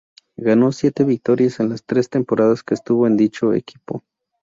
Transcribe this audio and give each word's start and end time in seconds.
Ganó 0.37 0.71
siete 0.71 1.03
victorias 1.03 1.59
en 1.59 1.69
las 1.69 1.83
tres 1.83 2.09
temporadas 2.09 2.63
que 2.63 2.73
estuvo 2.73 3.05
en 3.05 3.15
dicho 3.17 3.53
equipo. 3.53 4.01